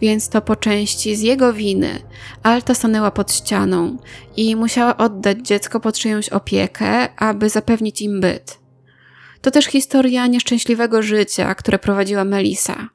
więc 0.00 0.28
to 0.28 0.42
po 0.42 0.56
części 0.56 1.16
z 1.16 1.20
jego 1.20 1.52
winy 1.52 2.02
Alta 2.42 2.74
stanęła 2.74 3.10
pod 3.10 3.32
ścianą 3.32 3.96
i 4.36 4.56
musiała 4.56 4.96
oddać 4.96 5.38
dziecko 5.42 5.80
pod 5.80 5.98
czyjąś 5.98 6.28
opiekę, 6.28 7.08
aby 7.16 7.48
zapewnić 7.48 8.02
im 8.02 8.20
byt. 8.20 8.58
To 9.40 9.50
też 9.50 9.64
historia 9.64 10.26
nieszczęśliwego 10.26 11.02
życia, 11.02 11.54
które 11.54 11.78
prowadziła 11.78 12.24
Melisa. 12.24 12.88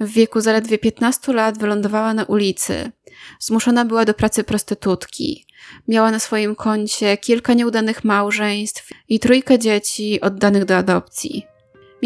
W 0.00 0.08
wieku 0.08 0.40
zaledwie 0.40 0.78
15 0.78 1.32
lat 1.32 1.58
wylądowała 1.58 2.14
na 2.14 2.24
ulicy. 2.24 2.92
Zmuszona 3.40 3.84
była 3.84 4.04
do 4.04 4.14
pracy 4.14 4.44
prostytutki. 4.44 5.46
Miała 5.88 6.10
na 6.10 6.18
swoim 6.18 6.54
koncie 6.54 7.16
kilka 7.16 7.54
nieudanych 7.54 8.04
małżeństw 8.04 8.90
i 9.08 9.20
trójkę 9.20 9.58
dzieci 9.58 10.20
oddanych 10.20 10.64
do 10.64 10.76
adopcji. 10.76 11.55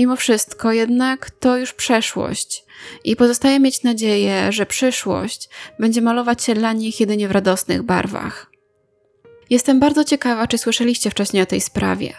Mimo 0.01 0.17
wszystko 0.17 0.73
jednak 0.73 1.31
to 1.31 1.57
już 1.57 1.73
przeszłość 1.73 2.65
i 3.05 3.17
pozostaje 3.17 3.61
mieć 3.61 3.83
nadzieję, 3.83 4.53
że 4.53 4.67
przyszłość 4.67 5.49
będzie 5.79 6.03
malować 6.03 6.45
się 6.45 6.55
dla 6.55 6.73
nich 6.73 7.01
jedynie 7.01 7.29
w 7.29 7.31
radosnych 7.31 7.83
barwach. 7.83 8.51
Jestem 9.51 9.81
bardzo 9.81 10.05
ciekawa, 10.05 10.47
czy 10.47 10.59
słyszeliście 10.59 11.11
wcześniej 11.11 11.43
o 11.43 11.47
tej 11.47 11.61
sprawie. 11.61 12.15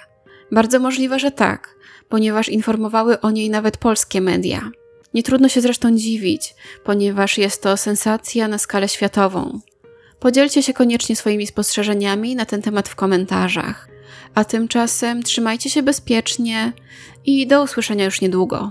Bardzo 0.51 0.79
możliwe, 0.79 1.19
że 1.19 1.31
tak, 1.31 1.75
ponieważ 2.09 2.49
informowały 2.49 3.21
o 3.21 3.31
niej 3.31 3.49
nawet 3.49 3.77
polskie 3.77 4.21
media. 4.21 4.71
Nie 5.13 5.23
trudno 5.23 5.49
się 5.49 5.61
zresztą 5.61 5.95
dziwić, 5.95 6.55
ponieważ 6.83 7.37
jest 7.37 7.61
to 7.61 7.77
sensacja 7.77 8.47
na 8.47 8.57
skalę 8.57 8.87
światową. 8.89 9.59
Podzielcie 10.19 10.63
się 10.63 10.73
koniecznie 10.73 11.15
swoimi 11.15 11.47
spostrzeżeniami 11.47 12.35
na 12.35 12.45
ten 12.45 12.61
temat 12.61 12.89
w 12.89 12.95
komentarzach. 12.95 13.87
A 14.35 14.45
tymczasem 14.45 15.23
trzymajcie 15.23 15.69
się 15.69 15.83
bezpiecznie 15.83 16.73
i 17.25 17.47
do 17.47 17.63
usłyszenia 17.63 18.05
już 18.05 18.21
niedługo. 18.21 18.69